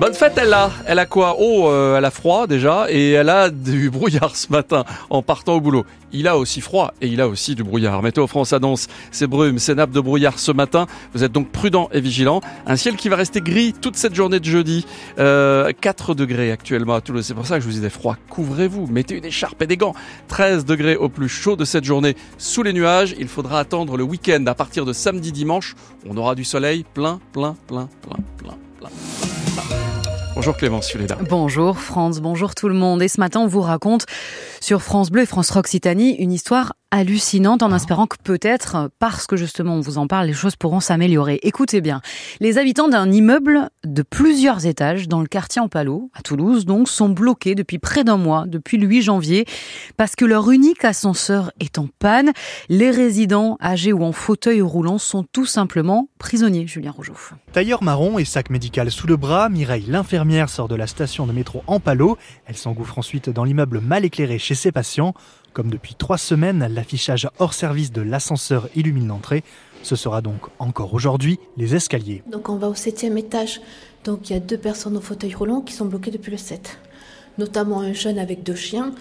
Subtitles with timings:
[0.00, 0.70] Bonne fête, elle a.
[0.86, 1.36] Elle a quoi?
[1.38, 5.56] Oh, euh, elle a froid déjà et elle a du brouillard ce matin en partant
[5.56, 5.84] au boulot.
[6.10, 8.02] Il a aussi froid et il a aussi du brouillard.
[8.02, 10.86] Météo France annonce ces brumes, ces nappes de brouillard ce matin.
[11.12, 12.40] Vous êtes donc prudents et vigilants.
[12.66, 14.86] Un ciel qui va rester gris toute cette journée de jeudi.
[15.18, 17.26] Euh, 4 degrés actuellement à Toulouse.
[17.26, 18.16] C'est pour ça que je vous disais froid.
[18.30, 19.94] Couvrez-vous, mettez une écharpe et des gants.
[20.28, 23.14] 13 degrés au plus chaud de cette journée sous les nuages.
[23.18, 25.76] Il faudra attendre le week-end à partir de samedi dimanche.
[26.08, 29.79] On aura du soleil plein, plein, plein, plein, plein, plein.
[30.34, 31.18] Bonjour Clémence Fuleda.
[31.28, 33.02] Bonjour France, bonjour tout le monde.
[33.02, 34.06] Et ce matin, on vous raconte
[34.60, 39.26] sur France Bleu et France Rock Occitanie une histoire hallucinante en espérant que peut-être, parce
[39.26, 41.38] que justement on vous en parle, les choses pourront s'améliorer.
[41.42, 42.00] Écoutez bien,
[42.40, 47.08] les habitants d'un immeuble de plusieurs étages dans le quartier Empalo, à Toulouse, donc, sont
[47.08, 49.46] bloqués depuis près d'un mois, depuis le 8 janvier,
[49.96, 52.32] parce que leur unique ascenseur est en panne.
[52.68, 57.14] Les résidents âgés ou en fauteuil roulant sont tout simplement prisonniers, Julien Rougeau.
[57.52, 61.32] Tailleur marron et sac médical sous le bras, Mireille l'infirmière sort de la station de
[61.32, 62.18] métro Empalo.
[62.46, 65.14] Elle s'engouffre ensuite dans l'immeuble mal éclairé chez ses patients.
[65.52, 69.42] Comme depuis trois semaines, l'affichage hors service de l'ascenseur illumine l'entrée.
[69.82, 72.22] Ce sera donc encore aujourd'hui les escaliers.
[72.30, 73.60] Donc on va au septième étage.
[74.04, 76.78] Donc il y a deux personnes au fauteuil roulant qui sont bloquées depuis le 7.
[77.38, 78.92] Notamment un jeune avec deux chiens.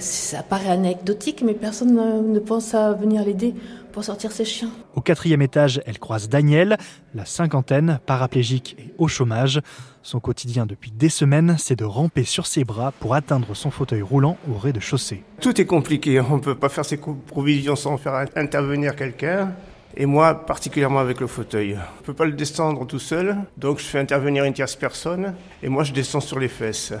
[0.00, 1.94] Ça paraît anecdotique, mais personne
[2.32, 3.54] ne pense à venir l'aider
[3.92, 4.68] pour sortir ses chiens.
[4.94, 6.76] Au quatrième étage, elle croise Daniel,
[7.14, 9.62] la cinquantaine, paraplégique et au chômage.
[10.02, 14.02] Son quotidien depuis des semaines, c'est de ramper sur ses bras pour atteindre son fauteuil
[14.02, 15.22] roulant au rez-de-chaussée.
[15.40, 19.54] Tout est compliqué, on ne peut pas faire ses provisions sans faire intervenir quelqu'un.
[19.96, 21.70] Et moi, particulièrement avec le fauteuil.
[21.70, 25.32] Je ne peux pas le descendre tout seul, donc je fais intervenir une tierce personne,
[25.62, 26.92] et moi je descends sur les fesses.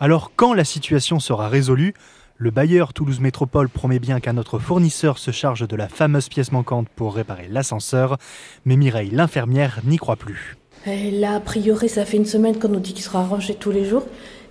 [0.00, 1.94] Alors quand la situation sera résolue,
[2.36, 6.50] le bailleur Toulouse Métropole promet bien qu'un autre fournisseur se charge de la fameuse pièce
[6.50, 8.18] manquante pour réparer l'ascenseur,
[8.64, 10.56] mais Mireille, l'infirmière, n'y croit plus.
[10.86, 13.70] Et là, a priori, ça fait une semaine qu'on nous dit qu'il sera rangé tous
[13.70, 14.06] les jours.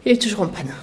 [0.06, 0.74] Il est toujours en panne.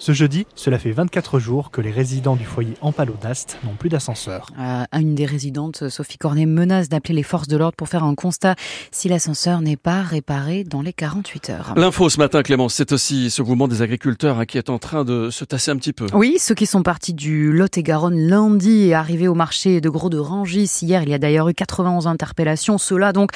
[0.00, 3.90] Ce jeudi, cela fait 24 jours que les résidents du foyer Empalo d'Ast n'ont plus
[3.90, 4.46] d'ascenseur.
[4.58, 8.14] Euh, une des résidentes, Sophie Cornet, menace d'appeler les forces de l'ordre pour faire un
[8.14, 8.54] constat
[8.92, 11.74] si l'ascenseur n'est pas réparé dans les 48 heures.
[11.76, 15.04] L'info ce matin, Clémence, c'est aussi ce mouvement des agriculteurs hein, qui est en train
[15.04, 16.06] de se tasser un petit peu.
[16.14, 20.16] Oui, ceux qui sont partis du Lot-et-Garonne lundi et arrivés au marché de Gros de
[20.16, 22.78] Rangis hier, il y a d'ailleurs eu 91 interpellations.
[22.78, 23.32] Ceux-là donc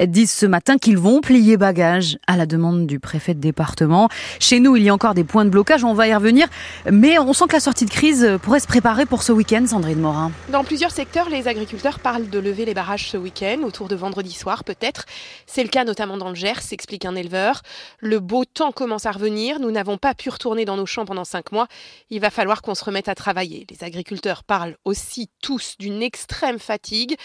[0.00, 4.08] disent ce matin qu'ils vont plier bagages à la demande du préfet de département.
[4.40, 5.84] Chez nous, il y a encore des points de blocage.
[5.84, 6.48] On va revenir.
[6.90, 10.00] Mais on sent que la sortie de crise pourrait se préparer pour ce week-end, Sandrine
[10.00, 10.32] Morin.
[10.50, 14.32] Dans plusieurs secteurs, les agriculteurs parlent de lever les barrages ce week-end, autour de vendredi
[14.32, 15.04] soir peut-être.
[15.46, 17.62] C'est le cas notamment dans le Gers, s'explique un éleveur.
[18.00, 19.60] Le beau temps commence à revenir.
[19.60, 21.66] Nous n'avons pas pu retourner dans nos champs pendant cinq mois.
[22.10, 23.66] Il va falloir qu'on se remette à travailler.
[23.70, 27.16] Les agriculteurs parlent aussi tous d'une extrême fatigue.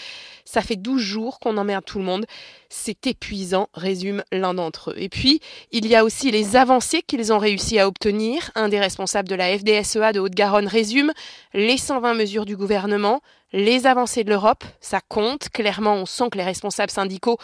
[0.44, 2.26] Ça fait 12 jours qu'on emmerde tout le monde.
[2.74, 4.94] C'est épuisant, résume l'un d'entre eux.
[4.96, 5.40] Et puis,
[5.72, 8.50] il y a aussi les avancées qu'ils ont réussi à obtenir.
[8.54, 11.12] Un des responsables de la FDSEA de Haute-Garonne résume
[11.52, 13.20] les 120 mesures du gouvernement,
[13.52, 15.50] les avancées de l'Europe, ça compte.
[15.50, 17.36] Clairement, on sent que les responsables syndicaux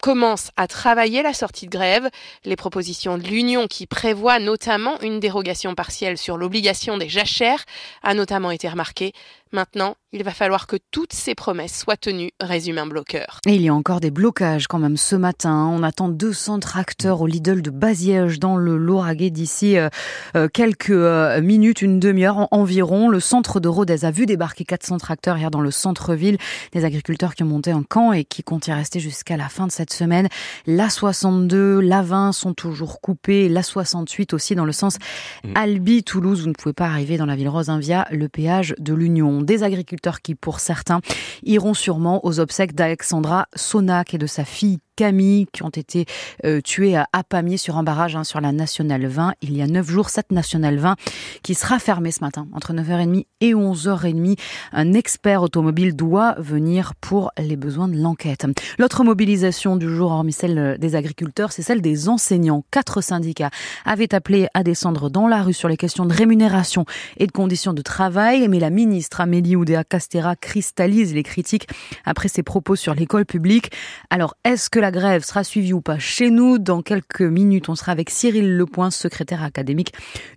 [0.00, 2.08] commencent à travailler la sortie de grève.
[2.46, 7.66] Les propositions de l'Union qui prévoient notamment une dérogation partielle sur l'obligation des jachères
[8.02, 9.12] a notamment été remarquée.
[9.52, 13.40] Maintenant, il va falloir que toutes ces promesses soient tenues, résume un bloqueur.
[13.46, 15.68] Et il y a encore des blocages quand même ce matin.
[15.72, 19.88] On attend 200 tracteurs au Lidl de Baziège dans le Lauragais d'ici euh,
[20.36, 23.08] euh, quelques euh, minutes, une demi-heure environ.
[23.08, 26.38] Le centre de Rodez a vu débarquer 400 tracteurs hier dans le centre-ville.
[26.72, 29.66] Des agriculteurs qui ont monté un camp et qui comptent y rester jusqu'à la fin
[29.66, 30.28] de cette semaine.
[30.66, 33.48] La 62, la 20 sont toujours coupés.
[33.48, 34.98] La 68 aussi dans le sens
[35.44, 35.52] mmh.
[35.56, 36.42] Albi-Toulouse.
[36.42, 39.62] Vous ne pouvez pas arriver dans la ville rose via le péage de l'Union des
[39.62, 41.00] agriculteurs qui, pour certains,
[41.42, 46.04] iront sûrement aux obsèques d'Alexandra Sonac et de sa fille Camille qui ont été
[46.44, 49.66] euh, tués à Apamiers sur un barrage hein, sur la Nationale 20 il y a
[49.66, 50.10] 9 jours.
[50.10, 50.96] Cette Nationale 20
[51.42, 54.38] qui sera fermée ce matin entre 9h30 et 11h30.
[54.72, 58.44] Un expert automobile doit venir pour les besoins de l'enquête.
[58.78, 62.62] L'autre mobilisation du jour, hormis celle des agriculteurs, c'est celle des enseignants.
[62.70, 63.48] Quatre syndicats
[63.86, 66.84] avaient appelé à descendre dans la rue sur les questions de rémunération
[67.16, 71.68] et de conditions de travail, mais la ministre Amélie Oudéa Castera cristallise les critiques
[72.04, 73.72] après ses propos sur l'école publique.
[74.10, 76.58] Alors, est-ce que la la grève sera suivie ou pas chez nous.
[76.58, 79.92] Dans quelques minutes, on sera avec Cyril Lepoint, secrétaire académique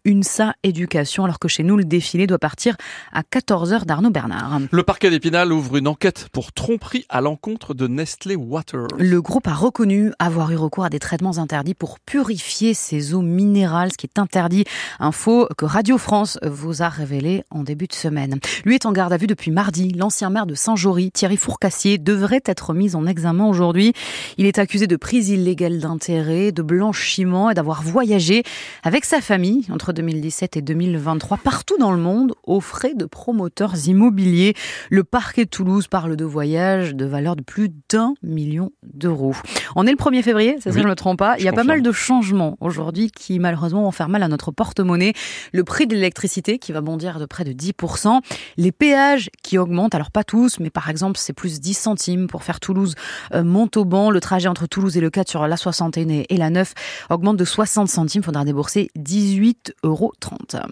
[0.06, 2.76] UNSA Éducation, alors que chez nous, le défilé doit partir
[3.12, 4.60] à 14h d'Arnaud Bernard.
[4.70, 8.86] Le parquet d'Épinal ouvre une enquête pour tromperie à l'encontre de Nestlé Water.
[9.00, 13.24] Le groupe a reconnu avoir eu recours à des traitements interdits pour purifier ses eaux
[13.24, 14.66] minérales, ce qui est interdit.
[15.00, 18.40] Info que Radio France vous a révélé en début de semaine.
[18.66, 19.90] Lui est en garde à vue depuis mardi.
[19.94, 23.94] L'ancien maire de Saint-Jory, Thierry Fourcassier, devrait être mis en examen aujourd'hui.
[24.44, 28.44] Il est accusé de prise illégale d'intérêt, de blanchiment et d'avoir voyagé
[28.84, 33.88] avec sa famille entre 2017 et 2023 partout dans le monde aux frais de promoteurs
[33.88, 34.54] immobiliers.
[34.90, 39.34] Le parquet de Toulouse parle de voyages de valeur de plus d'un million d'euros.
[39.78, 41.38] On est le 1er février, ça, je ne me trompe pas.
[41.40, 44.52] Il y a pas mal de changements aujourd'hui qui malheureusement vont faire mal à notre
[44.52, 45.14] porte-monnaie.
[45.54, 48.20] Le prix de l'électricité qui va bondir de près de 10%.
[48.58, 52.44] Les péages qui augmentent, alors pas tous, mais par exemple c'est plus 10 centimes pour
[52.44, 54.10] faire Toulouse-Montauban.
[54.10, 56.74] Le trajet entre Toulouse et le 4 sur la 61 et la 9
[57.10, 58.22] augmente de 60 centimes.
[58.24, 60.14] Il faudra débourser 18,30 euros.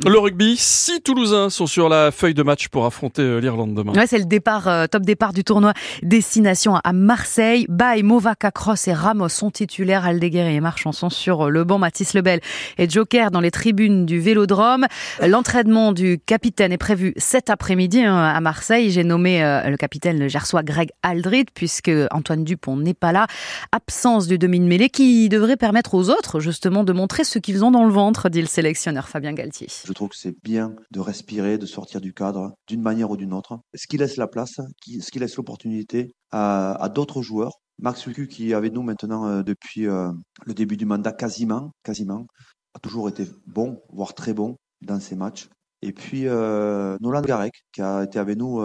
[0.05, 3.93] Le rugby, 6 Toulousains sont sur la feuille de match pour affronter euh, l'Irlande demain.
[3.93, 7.65] Ouais, c'est le départ, euh, top départ du tournoi Destination à Marseille.
[7.69, 10.05] Bay, Movaca, Cross et Ramos sont titulaires.
[10.05, 11.77] Aldeguer et Marchanson sur le banc.
[11.77, 12.39] Mathis Lebel
[12.77, 14.87] et Joker dans les tribunes du Vélodrome.
[15.25, 18.91] L'entraînement du capitaine est prévu cet après-midi hein, à Marseille.
[18.91, 23.27] J'ai nommé euh, le capitaine le gersois Greg Aldrit puisque Antoine Dupont n'est pas là.
[23.71, 27.85] Absence du demi-mêlée qui devrait permettre aux autres justement de montrer ce qu'ils ont dans
[27.85, 29.67] le ventre, dit le sélectionneur Fabien Galtier.
[29.85, 33.33] Je trouve que c'est bien de respirer, de sortir du cadre d'une manière ou d'une
[33.33, 33.59] autre.
[33.75, 37.53] Ce qui laisse la place, ce qui laisse l'opportunité à, d'autres joueurs.
[37.79, 40.11] Max Lucu qui est avec nous maintenant euh, depuis euh,
[40.45, 42.27] le début du mandat quasiment, quasiment,
[42.75, 45.47] a toujours été bon, voire très bon dans ses matchs.
[45.81, 48.61] Et puis euh, Nolan Garek qui a été avec nous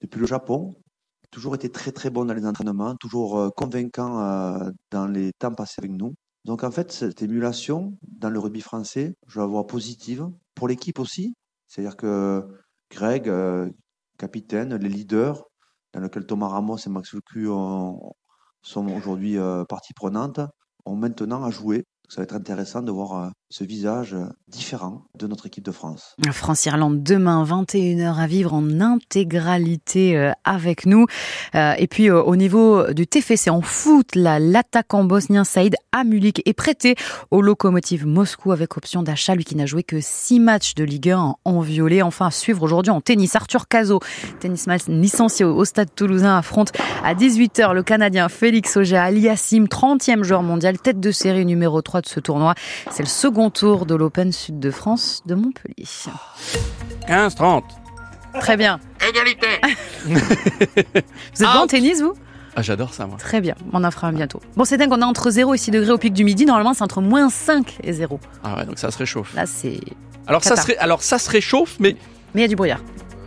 [0.00, 0.76] depuis le Japon,
[1.34, 5.52] toujours été très très bon dans les entraînements, toujours euh, convaincant euh, dans les temps
[5.52, 6.14] passés avec nous.
[6.44, 11.00] Donc en fait, cette émulation dans le rugby français, je la vois positive pour l'équipe
[11.00, 11.34] aussi.
[11.66, 12.46] C'est-à-dire que
[12.90, 13.68] Greg, euh,
[14.16, 15.42] capitaine, les leaders,
[15.92, 19.36] dans lequel Thomas Ramos et Max Lucu sont aujourd'hui
[19.68, 20.40] partie prenante,
[20.84, 25.28] ont maintenant à jouer ça va être intéressant de voir ce visage euh, différent de
[25.28, 26.16] notre équipe de France.
[26.32, 31.06] France-Irlande demain, 21h à vivre en intégralité euh, avec nous.
[31.54, 36.96] Et puis au niveau du TFC en foot, l'attaquant bosnien Saïd Amulik est prêté
[37.30, 41.10] au locomotive Moscou avec option d'achat, lui qui n'a joué que 6 matchs de Ligue
[41.10, 42.02] 1 en violet.
[42.02, 44.00] Enfin à suivre aujourd'hui en tennis, Arthur Cazot,
[44.40, 46.72] tennisman licencié au stade toulousain, affronte
[47.04, 52.06] à 18h le Canadien Félix Auger-Aliassime, 30e joueur mondial, tête de série numéro 3 de
[52.06, 52.54] ce tournoi.
[52.90, 55.86] C'est le second tour de l'Open Sud de France de Montpellier.
[57.08, 57.62] 15-30.
[58.40, 58.80] Très bien.
[59.08, 59.46] Égalité.
[60.06, 61.04] vous êtes
[61.40, 62.14] bon en tennis, vous?
[62.56, 63.16] Ah, j'adore ça, moi.
[63.18, 64.40] Très bien, on en fera un bientôt.
[64.56, 66.46] Bon, c'est dingue, on est entre 0 et 6 degrés au pic du midi.
[66.46, 68.20] Normalement, c'est entre moins 5 et 0.
[68.44, 69.34] Ah ouais, donc ça se réchauffe.
[69.34, 69.80] Là, c'est.
[70.26, 71.96] Alors, ça se, alors ça se réchauffe, mais.
[72.34, 72.80] Mais il y a du brouillard.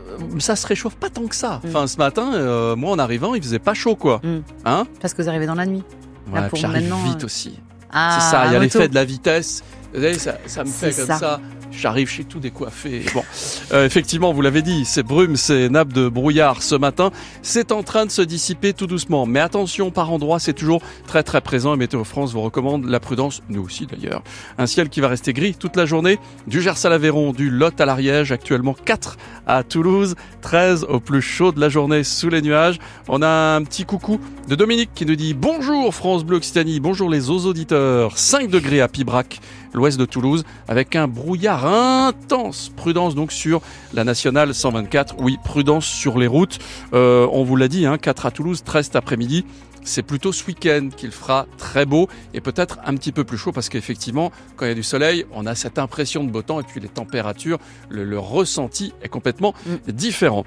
[0.10, 1.60] Euh, ça se réchauffe pas tant que ça.
[1.64, 1.68] Mm.
[1.68, 4.22] Enfin, ce matin, euh, moi, en arrivant, il faisait pas chaud, quoi.
[4.24, 4.38] Mm.
[4.66, 4.88] Hein?
[5.02, 5.84] Parce que vous arrivez dans la nuit.
[6.32, 7.60] Ouais, j'arrive vite aussi.
[7.92, 9.64] Ah, c'est ça, il y a l'effet de la vitesse.
[9.94, 11.40] Vous savez, ça, ça me fait comme ça.
[11.78, 13.06] J'arrive chez tout décoiffé.
[13.14, 13.24] Bon,
[13.72, 17.12] euh, effectivement, vous l'avez dit, ces brumes, ces nappes de brouillard ce matin,
[17.44, 19.28] c'est en train de se dissiper tout doucement.
[19.28, 23.00] Mais attention, par endroits, c'est toujours très très présent et Météo France vous recommande la
[23.00, 24.24] prudence, nous aussi d'ailleurs.
[24.58, 27.80] Un ciel qui va rester gris toute la journée, du Gers à l'Aveyron, du Lot
[27.80, 32.42] à l'Ariège, actuellement 4 à Toulouse, 13 au plus chaud de la journée sous les
[32.42, 32.80] nuages.
[33.08, 37.08] On a un petit coucou de Dominique qui nous dit bonjour France Bleu Occitanie, bonjour
[37.08, 39.40] les auditeurs, 5 degrés à Pibrac,
[39.74, 42.72] l'ouest de Toulouse, avec un brouillard intense.
[42.76, 43.62] Prudence donc sur
[43.94, 45.16] la nationale 124.
[45.20, 46.60] Oui, prudence sur les routes.
[46.94, 49.46] Euh, on vous l'a dit, hein, 4 à Toulouse, 13 cet après-midi.
[49.84, 53.54] C'est plutôt ce week-end qu'il fera très beau et peut-être un petit peu plus chaud
[53.54, 56.60] parce qu'effectivement, quand il y a du soleil, on a cette impression de beau temps
[56.60, 57.58] et puis les températures,
[57.90, 59.92] le, ressenti est complètement mm.
[59.94, 60.46] différent.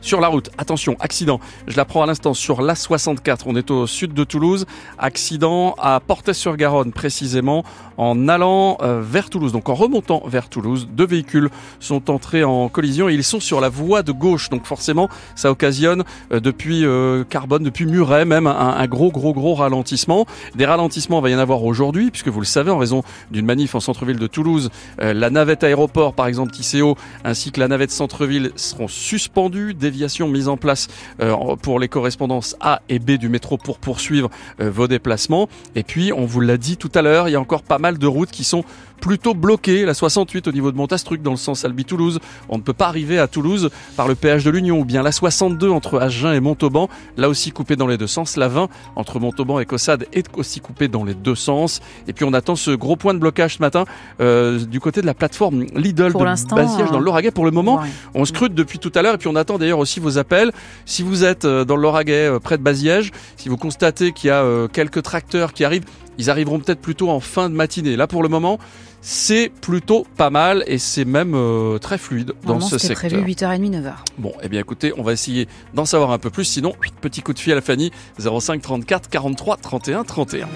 [0.00, 1.40] Sur la route, attention, accident.
[1.66, 3.40] Je l'apprends à l'instant sur l'A64.
[3.46, 4.66] On est au sud de Toulouse.
[4.98, 7.64] Accident à Portet-sur-Garonne, précisément,
[7.96, 9.52] en allant euh, vers Toulouse.
[9.52, 11.50] Donc en remontant vers Toulouse, deux véhicules
[11.80, 14.50] sont entrés en collision et ils sont sur la voie de gauche.
[14.50, 19.54] Donc forcément, ça occasionne euh, depuis euh, Carbone, depuis Muret même, un, gros, gros, gros
[19.54, 20.26] ralentissement.
[20.54, 23.74] Des ralentissements, va y en avoir aujourd'hui, puisque vous le savez, en raison d'une manif
[23.74, 28.52] en centre-ville de Toulouse, la navette aéroport, par exemple, Tisséo, ainsi que la navette centre-ville
[28.56, 30.88] seront suspendues déviation mise en place
[31.20, 35.48] euh, pour les correspondances A et B du métro pour poursuivre euh, vos déplacements.
[35.74, 37.98] Et puis, on vous l'a dit tout à l'heure, il y a encore pas mal
[37.98, 38.64] de routes qui sont
[39.00, 39.84] plutôt bloquées.
[39.84, 42.18] La 68 au niveau de Montastruc dans le sens Albi-Toulouse.
[42.48, 45.12] On ne peut pas arriver à Toulouse par le péage de l'Union ou bien la
[45.12, 48.36] 62 entre Agen et Montauban, là aussi coupée dans les deux sens.
[48.36, 51.80] La 20 entre Montauban et Cossade est aussi coupée dans les deux sens.
[52.08, 53.84] Et puis on attend ce gros point de blocage ce matin
[54.20, 57.30] euh, du côté de la plateforme Lidl de Baziège dans le Lauragais.
[57.30, 57.80] Pour le moment,
[58.14, 60.52] on scrute depuis tout à l'heure et puis on attend d'ailleurs aussi vos appels.
[60.84, 64.28] Si vous êtes euh, dans le Lauragais, euh, près de Baziège, si vous constatez qu'il
[64.28, 65.84] y a euh, quelques tracteurs qui arrivent,
[66.18, 67.96] ils arriveront peut-être plutôt en fin de matinée.
[67.96, 68.58] Là, pour le moment,
[69.00, 73.08] c'est plutôt pas mal et c'est même euh, très fluide dans ce secteur.
[73.08, 73.92] prévu 8h30, 9h.
[74.18, 76.44] Bon, eh bien écoutez, on va essayer d'en savoir un peu plus.
[76.44, 80.48] Sinon, petit coup de fil à Fanny, 05 34 43 31 31.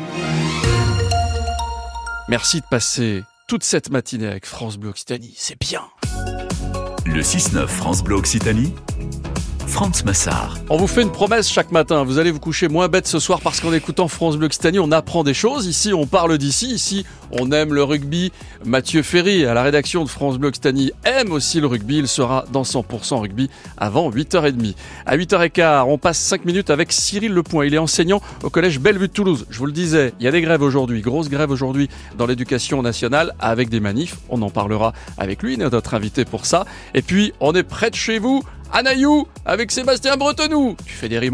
[2.28, 5.82] Merci de passer toute cette matinée avec France Bleu Occitanie, c'est bien.
[7.04, 8.72] Le 6-9 France Bleu Occitanie,
[9.70, 10.58] Franz Massard.
[10.68, 13.40] On vous fait une promesse chaque matin, vous allez vous coucher moins bête ce soir
[13.40, 14.48] parce qu'en écoutant France Bleu
[14.80, 15.66] on apprend des choses.
[15.66, 18.32] Ici, on parle d'ici, ici, on aime le rugby.
[18.64, 20.50] Mathieu Ferry, à la rédaction de France Bleu
[21.04, 21.98] aime aussi le rugby.
[21.98, 23.48] Il sera dans 100% rugby
[23.78, 24.74] avant 8h30.
[25.06, 27.64] À 8h15, on passe 5 minutes avec Cyril Lepoint.
[27.64, 29.46] Il est enseignant au collège Bellevue de Toulouse.
[29.50, 32.82] Je vous le disais, il y a des grèves aujourd'hui, grosse grève aujourd'hui dans l'éducation
[32.82, 34.16] nationale avec des manifs.
[34.30, 36.66] On en parlera avec lui, notre invité pour ça.
[36.94, 38.42] Et puis, on est près de chez vous,
[38.82, 40.76] Nailloux, avec Sébastien Bretonou.
[40.86, 41.28] Tu fais des rimes